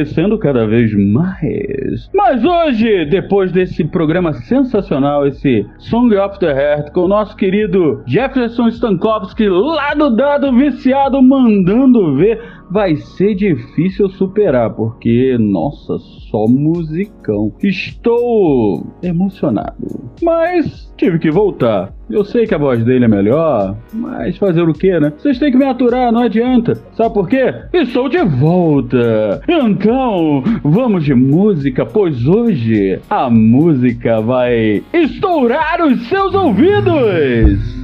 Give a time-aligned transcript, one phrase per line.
[0.00, 2.10] Enlouquecendo cada vez mais.
[2.14, 8.02] Mas hoje, depois desse programa sensacional, esse Song of the Heart, com o nosso querido
[8.06, 12.40] Jefferson Stankowski, lá do dado viciado, mandando ver,
[12.70, 15.98] vai ser difícil superar, porque, nossa,
[16.30, 17.52] só musicão.
[17.62, 20.10] Estou emocionado.
[20.22, 21.92] Mas tive que voltar.
[22.08, 25.12] Eu sei que a voz dele é melhor, mas fazer o que, né?
[25.16, 26.74] Vocês têm que me aturar, não adianta.
[26.92, 27.54] Sabe por quê?
[27.72, 29.40] Estou de volta.
[29.48, 37.79] Então, vamos de música, pois hoje a música vai estourar os seus ouvidos.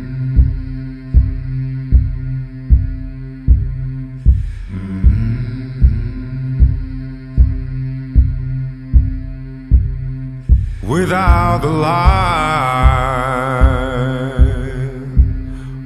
[10.87, 12.77] Without the light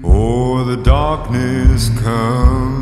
[0.03, 2.81] or the darkness come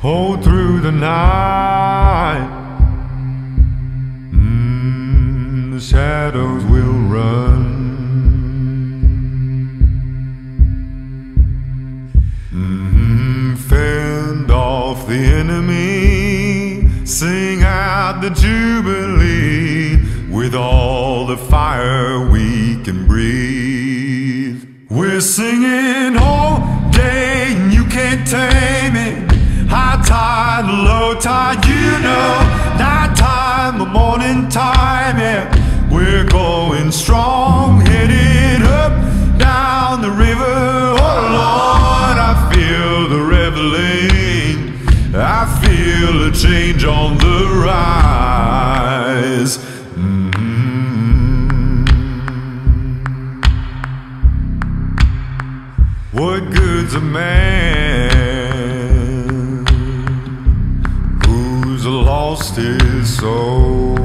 [0.00, 2.48] hold through the night.
[4.32, 7.64] Mm, the shadows will run.
[12.52, 16.27] Mm, fend off the enemy,
[17.08, 19.96] sing out the jubilee
[20.30, 24.62] with all the fire we can breathe.
[24.90, 26.58] We're singing all
[26.90, 29.32] day, and you can't tame it.
[29.68, 32.76] High tide, low tide, you know.
[32.78, 34.97] Night time, morning time,
[57.08, 58.08] man
[61.24, 63.96] who's lost his soul?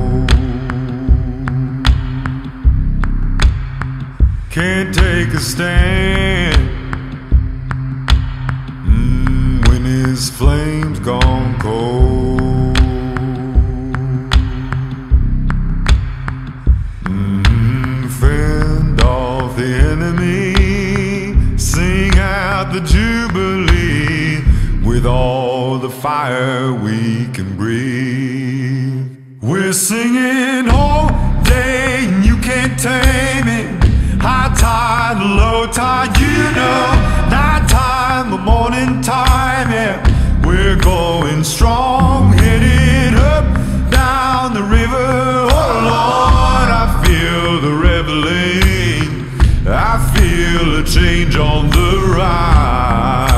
[4.50, 6.70] Can't take a stand
[8.86, 11.93] Mm, when his flames gone cold.
[26.04, 29.08] Fire we can breathe.
[29.42, 31.08] We're singing all
[31.46, 33.70] day, and you can't tame it.
[34.22, 36.84] High tide, low tide, you know.
[37.32, 39.96] Night time, the morning time, yeah.
[40.46, 43.46] We're going strong, headed up,
[43.90, 45.08] down the river.
[45.58, 49.08] Oh Lord, I feel the reveling.
[49.66, 53.33] I feel a change on the rise.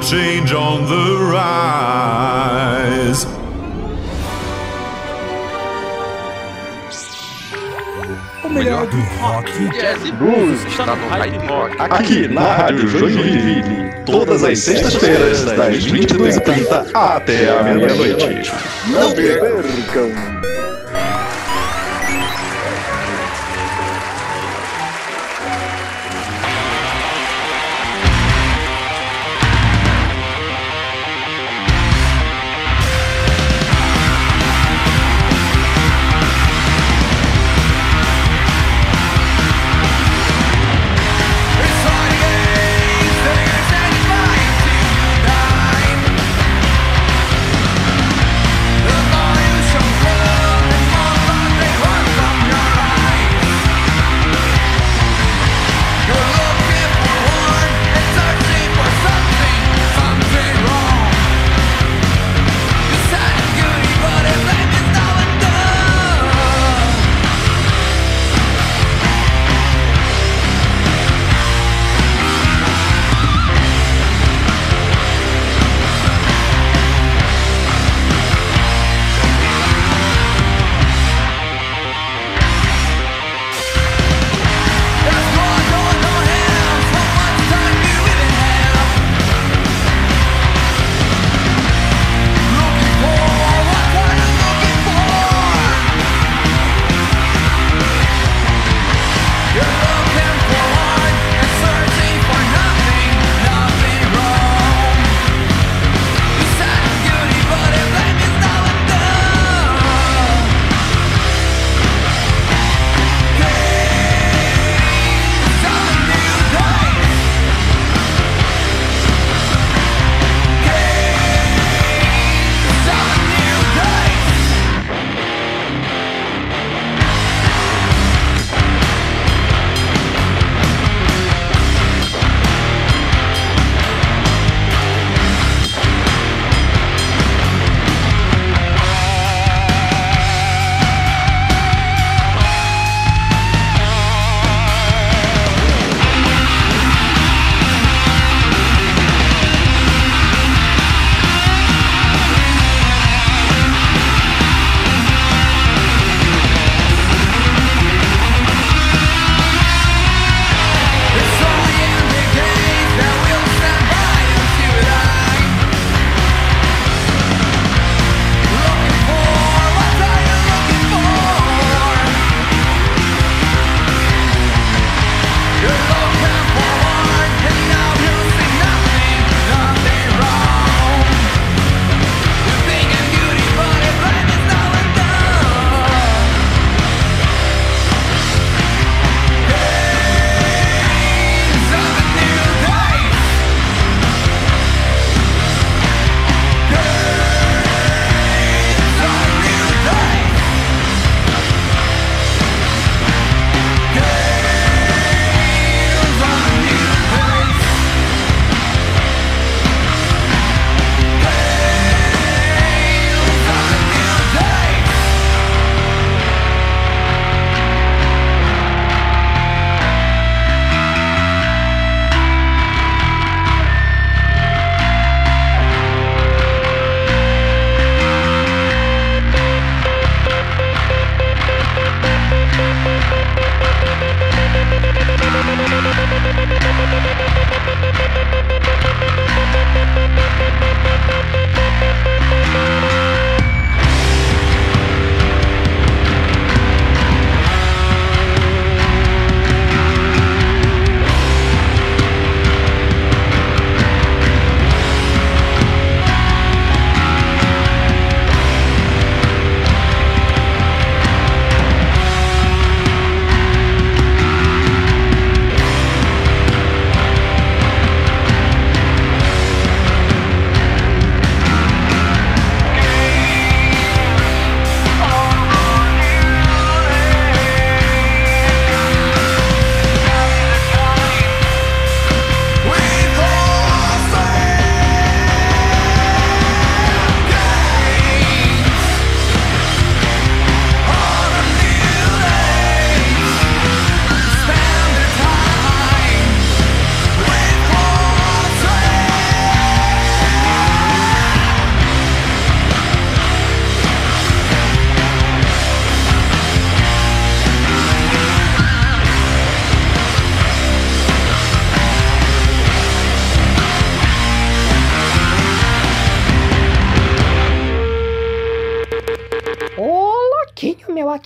[0.00, 2.58] change on the rise.
[8.44, 11.76] O melhor do rock, jazz e blues está no Hype Rock.
[11.78, 18.52] Aqui na Rádio Joinville, todas as sextas-feiras, das 22h30 até a meia-noite.
[18.86, 20.37] Não percam!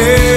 [0.00, 0.29] hey.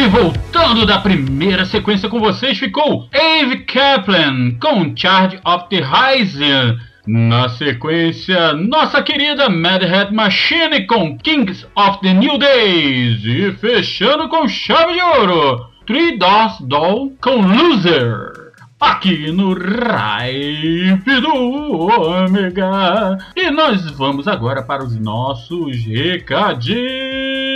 [0.00, 6.78] Aí, voltando da primeira sequência com vocês, ficou Ave Kaplan com Charge of the Horizon.
[7.06, 13.24] Na sequência, nossa querida Mad Hat Machine com Kings of the New Days.
[13.24, 18.32] E fechando com chave de ouro, Three Doors Doll com Loser.
[18.80, 23.18] Aqui no Ripe do Ômega.
[23.36, 27.49] E nós vamos agora para os nossos recadinhos.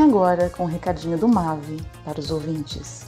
[0.00, 3.07] Agora com o recadinho do Mave para os ouvintes.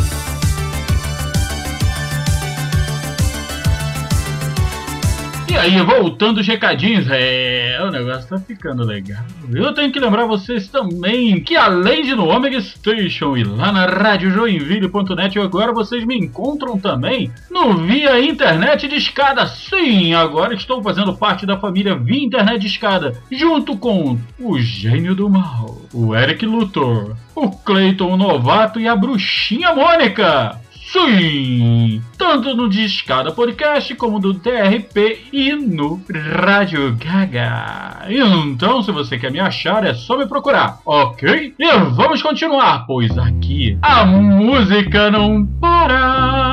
[5.51, 9.21] E aí, voltando os recadinhos, é, o negócio tá ficando legal.
[9.53, 13.85] Eu tenho que lembrar vocês também que além de no Omega Station e lá na
[13.85, 19.45] radiojoinville.net, agora vocês me encontram também no Via Internet de Escada.
[19.45, 25.13] Sim, agora estou fazendo parte da família Via Internet de Escada, junto com o Gênio
[25.13, 30.57] do Mal, o Eric Luthor, o Clayton Novato e a Bruxinha Mônica.
[30.91, 32.01] Sim!
[32.17, 38.07] Tanto no Discada Podcast como do TRP e no Rádio Gaga.
[38.09, 41.55] Então, se você quer me achar, é só me procurar, ok?
[41.57, 46.50] E vamos continuar, pois aqui a música não para!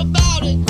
[0.00, 0.69] about it.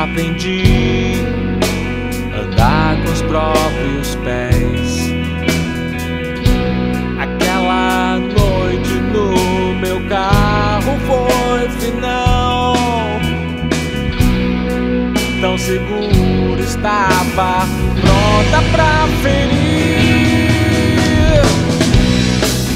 [0.00, 1.14] Aprendi
[2.32, 5.10] a andar com os próprios pés.
[7.18, 12.74] Aquela noite no meu carro foi final.
[15.40, 17.66] Tão seguro estava,
[18.00, 19.98] pronta pra ferir.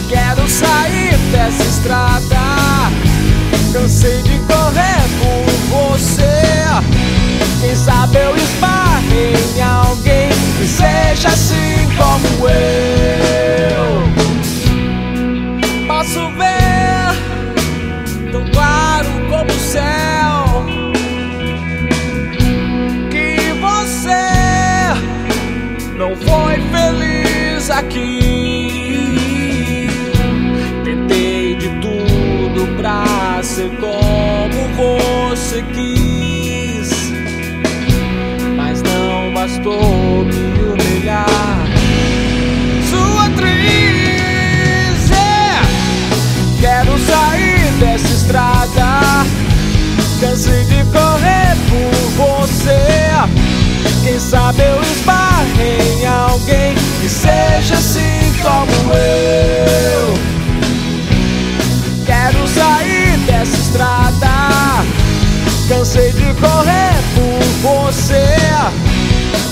[0.09, 2.42] Quero sair dessa estrada.
[3.73, 6.23] Cansei de correr por você.
[7.61, 14.03] Quem sabe eu esbarre em alguém que seja assim como eu.
[15.87, 17.15] Posso ver
[18.31, 20.65] tão claro como o céu
[23.11, 24.33] que você
[25.97, 28.62] não foi feliz aqui.
[54.23, 60.15] Sabe eu esbarre em alguém que seja assim como eu.
[62.07, 64.85] Quero sair dessa estrada.
[65.69, 68.37] Cansei de correr por você.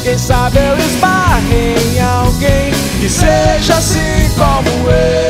[0.03, 5.30] Quem sabe eu esbarre em alguém que seja assim como eu.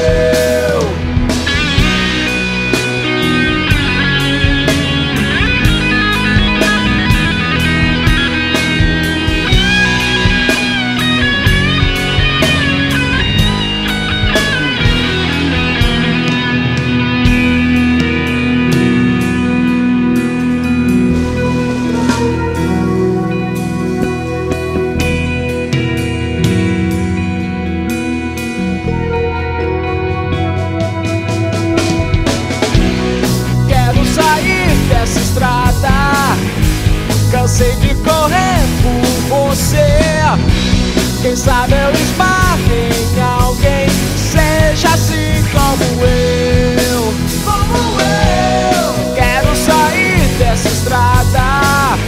[41.23, 47.15] Quem sabe eu esbarre em alguém seja assim como eu.
[47.45, 49.15] Como eu.
[49.15, 51.99] Quero sair dessa estrada.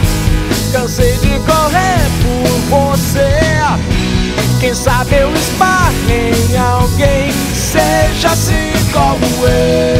[0.71, 3.43] Cansei de correr por você.
[4.59, 9.92] Quem sabe eu esbarre em alguém seja assim como eu.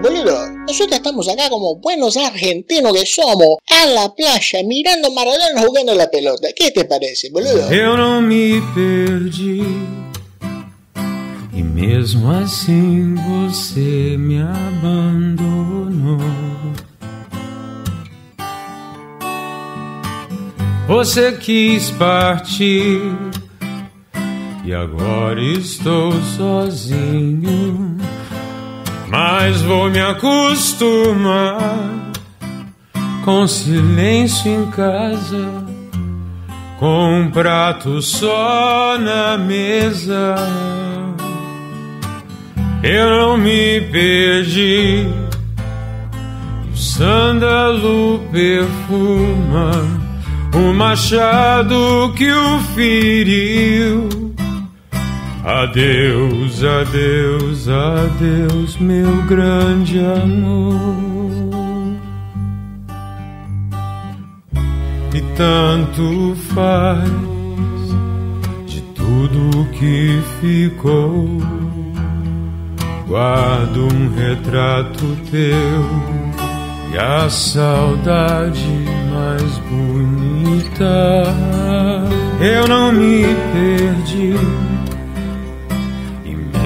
[0.00, 0.50] Boludo.
[0.66, 5.94] Nosotros estamos acá como buenos argentinos que somos, a la playa, mirando a Maradona jugando
[5.94, 6.48] la pelota.
[6.54, 7.72] ¿Qué te parece, boludo?
[7.72, 9.62] Eu não me perdi.
[11.52, 16.18] E mesmo assim você me abandonou.
[20.88, 23.00] Você quis partir.
[24.64, 27.96] E agora estou sozinho.
[29.10, 31.58] Mas vou me acostumar
[33.24, 35.48] com silêncio em casa,
[36.78, 40.36] com um prato só na mesa.
[42.82, 45.06] Eu não me perdi,
[46.72, 50.00] o sândalo perfuma
[50.54, 54.19] o machado que o feriu.
[55.44, 60.76] Adeus, adeus, adeus, meu grande amor.
[65.14, 67.10] E tanto faz
[68.66, 71.26] de tudo que ficou.
[73.08, 76.30] Guardo um retrato teu
[76.92, 78.68] e a saudade
[79.10, 81.24] mais bonita.
[82.40, 84.69] Eu não me perdi.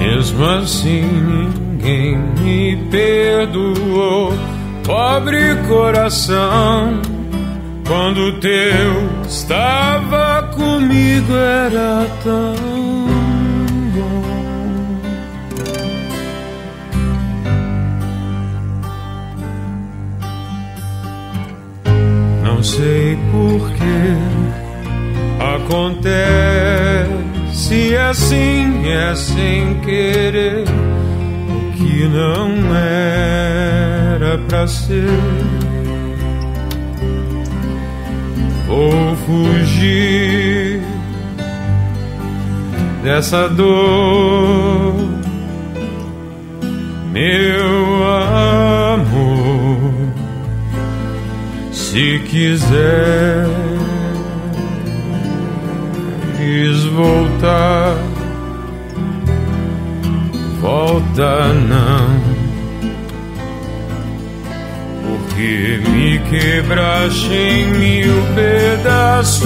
[0.05, 4.31] Mesmo assim ninguém me perdoou,
[4.83, 7.01] pobre coração.
[7.87, 12.55] Quando teu estava comigo era tão
[13.95, 14.21] bom.
[22.43, 24.17] Não sei por que
[25.65, 35.07] acontece se assim é sem querer o que não era pra ser.
[38.67, 40.81] Vou fugir
[43.03, 44.95] dessa dor,
[47.13, 48.03] meu
[48.91, 49.93] amor.
[51.71, 53.47] Se quiser
[56.55, 57.97] quis voltar,
[60.61, 62.21] volta não,
[65.03, 69.45] porque me quebraste em mil pedaços.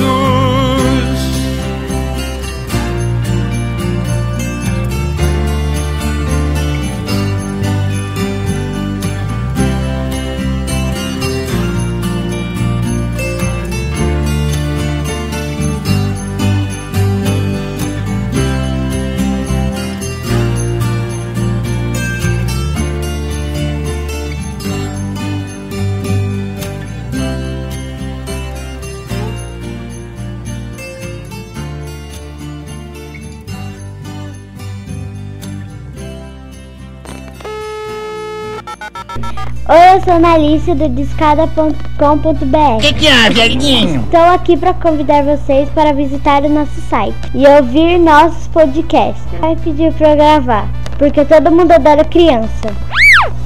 [40.00, 42.82] Oi, eu sou Analice do discada.com.br.
[42.82, 44.02] Que que é, viadinho?
[44.02, 49.22] Estou aqui para convidar vocês para visitar o nosso site e ouvir nossos podcasts.
[49.42, 52.74] Vai pedir para eu gravar, porque todo mundo adora criança.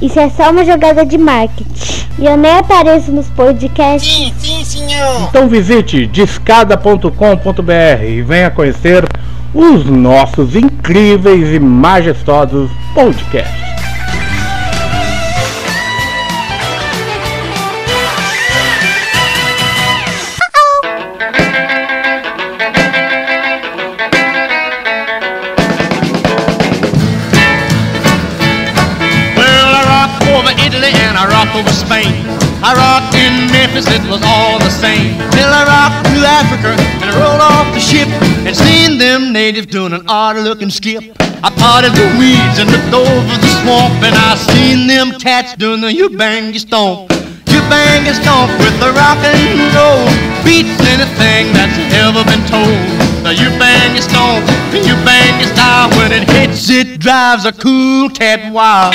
[0.00, 2.06] Isso é só uma jogada de marketing.
[2.18, 4.14] E eu nem apareço nos podcasts.
[4.14, 5.28] Sim, sim, senhor.
[5.28, 9.04] Então visite discada.com.br e venha conhecer
[9.52, 13.73] os nossos incríveis e majestosos podcasts.
[33.74, 35.18] Memphis, it was all the same.
[35.34, 38.06] Till I rocked to Africa and I rolled off the ship
[38.46, 41.02] and seen them natives doing an odd looking skip.
[41.42, 45.80] I parted the weeds and looked over the swamp and I seen them cats doing
[45.80, 47.10] the you bang stomp.
[47.50, 50.06] You bang stomp with the rock and roll.
[50.46, 52.78] Beats anything that's ever been told.
[53.26, 55.90] Now you bang your stomp and you bang your style.
[55.98, 58.94] When it hits, it drives a cool cat wild.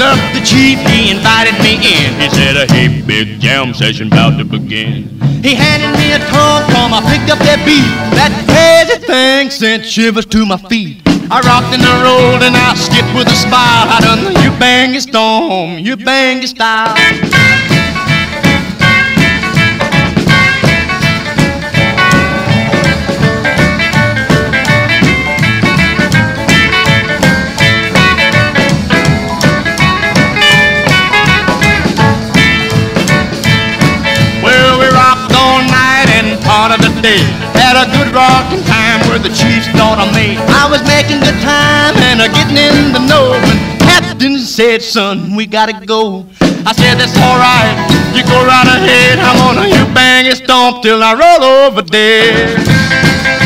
[0.00, 2.14] Up the chief, he invited me in.
[2.20, 5.20] He said, a Hey, big jam session about to begin.
[5.42, 7.88] He handed me a tom I picked up that beat.
[8.14, 11.02] That crazy thing sent shivers to my feet.
[11.30, 13.88] I rocked and I rolled and I skipped with a smile.
[13.88, 17.31] I done the you bang your storm, you bang your style.
[38.22, 40.38] Rocking time where the chief's daughter me.
[40.54, 43.32] I was making good time and a getting in the know.
[43.34, 46.24] When Captain said, son, we gotta go.
[46.62, 47.74] I said, that's alright.
[48.14, 49.18] You go right ahead.
[49.18, 53.41] I'm gonna you bang and stomp till I roll over dead.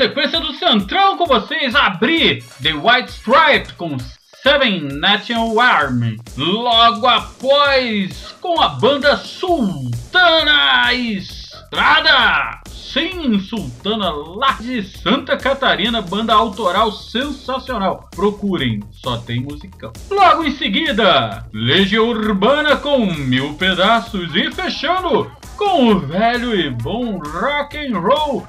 [0.00, 3.98] Sequência do Centrão com vocês, abri The White Stripe com
[4.42, 6.18] Seven Nation Army.
[6.38, 12.62] Logo após, com a banda Sultana Estrada.
[12.70, 18.08] Sim, Sultana lá de Santa Catarina, banda autoral sensacional.
[18.16, 19.92] Procurem, só tem musicão.
[20.10, 27.18] Logo em seguida, Legião Urbana com Mil Pedaços e fechando com o velho e bom
[27.18, 28.48] rock and roll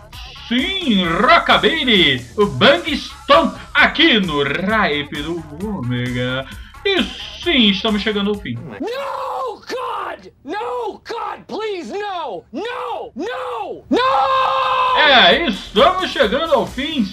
[0.52, 6.46] Sim, Rockabilly, o Bang Stomp, aqui no Ripe do Ômega.
[6.84, 7.02] E
[7.42, 8.56] sim, estamos chegando ao fim.
[8.82, 10.28] No, God!
[10.44, 12.44] No, God, please, no!
[12.52, 13.14] No!
[13.16, 13.86] No!
[13.90, 15.00] No!
[15.00, 17.06] É, estamos chegando ao fim,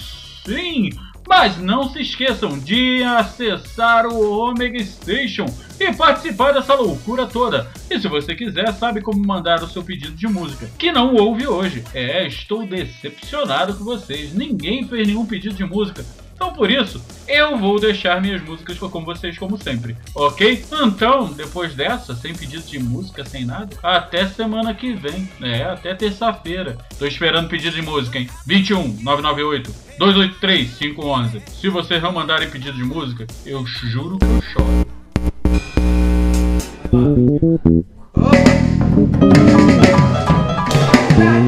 [0.44, 0.90] sim.
[1.28, 5.44] Mas não se esqueçam de acessar o Omega Station
[5.78, 7.70] e participar dessa loucura toda.
[7.90, 11.46] E se você quiser, sabe como mandar o seu pedido de música, que não houve
[11.46, 11.84] hoje.
[11.92, 14.32] É, estou decepcionado com vocês.
[14.32, 16.02] Ninguém fez nenhum pedido de música.
[16.38, 20.64] Então por isso, eu vou deixar minhas músicas com vocês como sempre, ok?
[20.84, 25.96] Então, depois dessa, sem pedido de música, sem nada, até semana que vem, é, até
[25.96, 26.78] terça-feira.
[26.96, 28.30] Tô esperando pedido de música, hein?
[28.46, 31.42] 21 998 283 511.
[31.60, 34.86] Se vocês não mandarem pedido de música, eu juro que eu choro.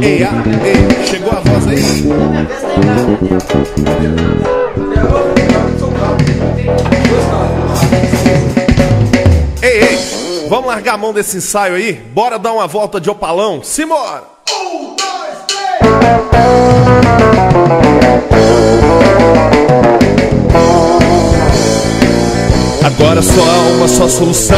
[0.03, 1.81] Ei, ah, ei, chegou a voz aí?
[9.63, 11.93] Ei, ei, vamos largar a mão desse ensaio aí?
[11.93, 13.63] Bora dar uma volta de opalão?
[13.63, 14.25] Simbora!
[22.83, 24.57] Agora só há uma só solução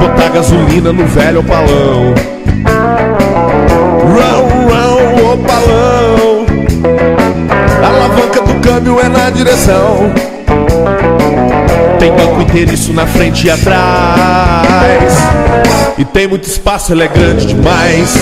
[0.00, 2.35] Botar gasolina no velho opalão
[8.76, 10.12] câmbio é na direção.
[11.98, 15.14] Tem banco inteiriço na frente e atrás.
[15.96, 18.14] E tem muito espaço, ele é grande demais.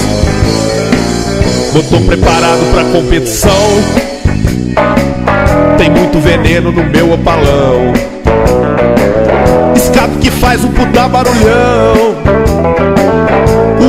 [1.73, 3.51] Motor preparado pra competição.
[5.77, 7.93] Tem muito veneno no meu opalão
[9.75, 12.15] Escape que faz um puta barulhão.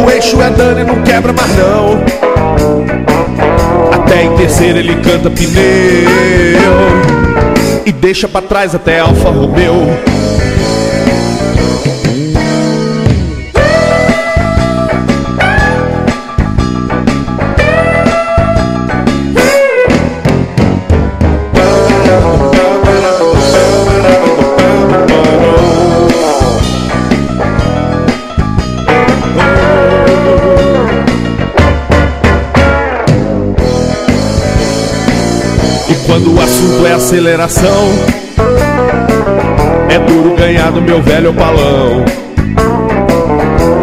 [0.03, 3.14] O eixo é dano e não quebra mais não
[4.06, 5.56] Até em terceira ele canta pneu.
[7.86, 9.76] E deixa pra trás até Alfa Romeo
[37.16, 37.89] aceleração.
[39.89, 42.03] É duro ganhar do meu velho opalão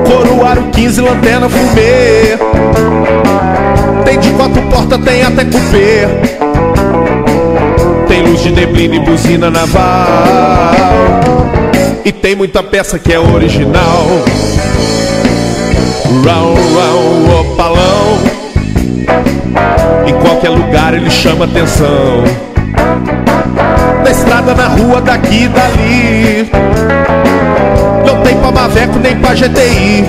[0.04, 2.36] Coroaro 15, lanterna fumê.
[4.04, 6.06] Tem de quatro portas, tem até cupê.
[8.06, 10.74] Tem luz de neblina e buzina naval.
[12.04, 14.06] E tem muita peça que é original.
[16.24, 18.42] Round, round, opalão
[20.06, 22.51] em qualquer lugar ele chama atenção.
[24.12, 26.50] Estrada, na rua, daqui e dali.
[28.06, 30.04] Não tem pra Maveco nem pra GTI.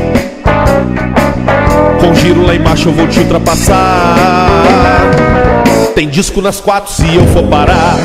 [2.02, 4.50] Com giro lá embaixo eu vou te ultrapassar.
[5.96, 7.96] Tem disco nas quatro se eu for parar.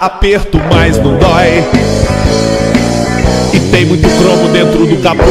[0.00, 1.64] aperto, mas não dói.
[3.52, 5.22] E tem muito cromo dentro do capô.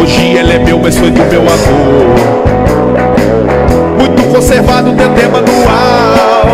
[0.00, 1.74] Hoje ele é meu, mas foi do meu avô.
[3.98, 6.46] Muito conservado tem de manual.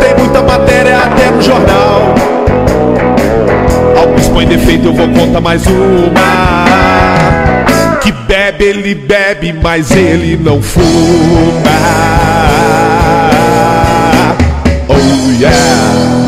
[0.00, 2.14] Tem muita matéria até no jornal.
[3.96, 6.64] Alguns põem defeito, eu vou contar mais uma.
[8.00, 12.21] Que bebe, ele bebe, mas ele não fuma.
[14.94, 16.21] Oh yeah.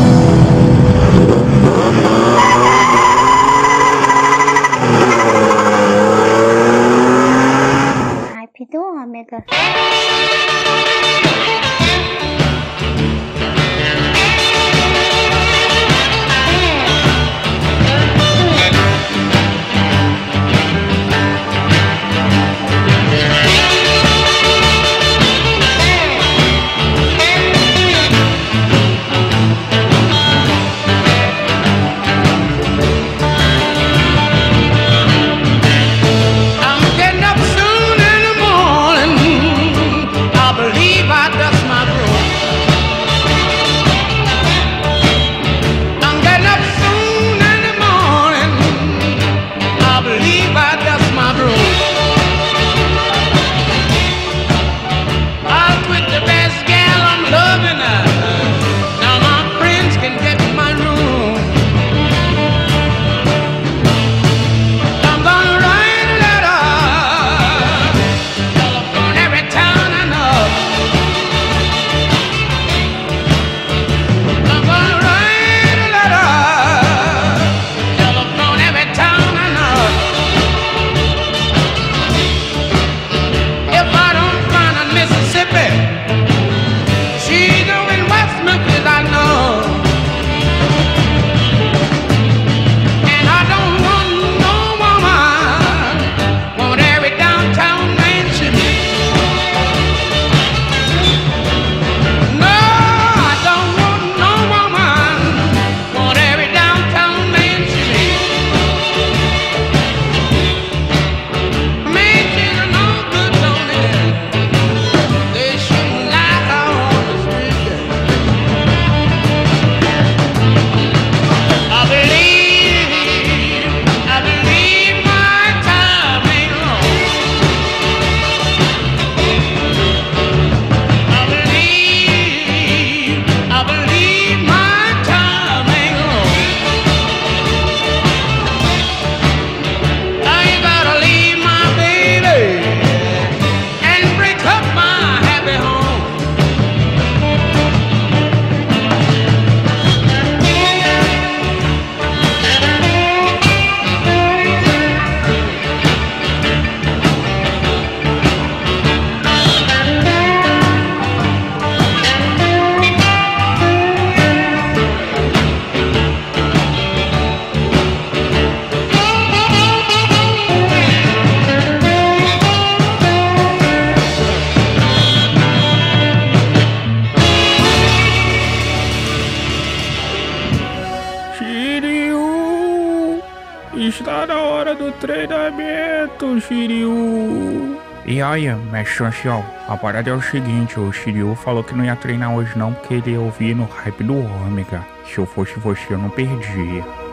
[188.35, 191.95] Mas yeah, mestre Ancião, a parada é o seguinte, o Shiryu falou que não ia
[191.95, 194.85] treinar hoje não porque ele ia ouvir no hype do Ômega.
[195.05, 197.04] Se eu fosse você, eu não perdia.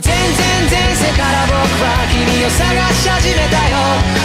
[0.00, 2.64] の全然前世から僕は君を探
[2.96, 3.76] し始めたよ。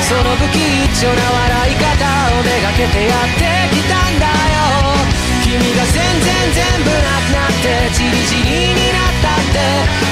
[0.07, 0.63] その不吉
[0.95, 1.91] 祥な笑い方
[2.31, 4.95] をめがけてやってきたんだよ。
[5.43, 9.59] 君が全然全部なくなってチリチリになったって。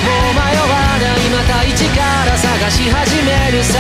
[0.04, 3.80] もう迷わないまた一から探し始めるさ。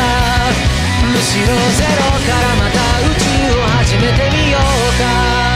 [1.03, 4.63] むしろゼロからまた宇宙を始めてみよう
[4.99, 5.52] か。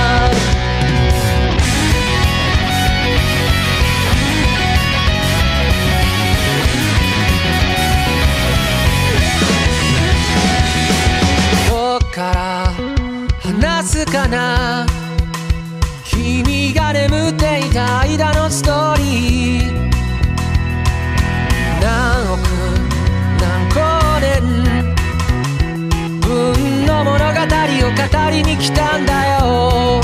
[28.08, 30.02] 語りに来たんだよ。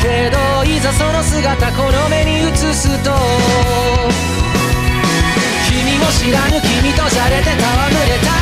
[0.00, 3.12] けどいざその姿この目に映すと
[5.68, 7.60] 君も知らぬ君とされて戯
[8.08, 8.32] れた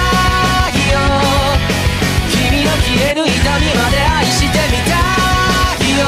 [0.70, 0.98] いよ。
[2.30, 4.94] 君の消えぬ痛みまで愛してみた
[5.84, 6.06] いよ。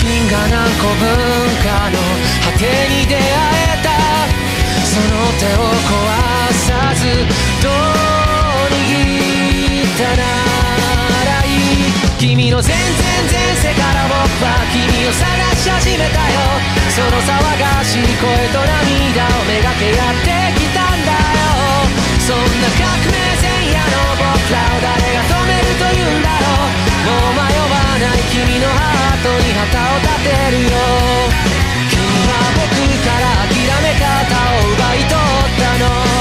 [0.00, 1.04] 銀河何個分
[1.62, 1.98] かの
[2.50, 3.92] 果てに出会えた。
[4.86, 5.04] その
[5.38, 5.92] 手を壊
[6.52, 7.02] さず
[7.62, 7.93] どう
[12.24, 12.80] 君の全然
[13.28, 15.28] 前世から僕は君を探
[15.60, 16.40] し始めたよ。
[16.88, 21.84] その騒がしい声と涙をめがけやってきたんだよ。
[22.24, 27.12] そんな革命前夜の僕らを誰が止めるというんだろう。
[27.12, 30.80] もう迷わない君のハートに旗を立てるよ。
[31.92, 32.72] 君は僕
[33.04, 34.32] から諦め方
[34.64, 36.13] を奪い取ったの。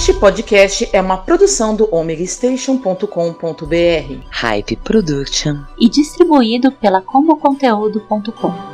[0.00, 4.24] Este podcast é uma produção do omegastation.com.br.
[4.30, 8.69] Hype Production e distribuído pela comoconteúdo.com.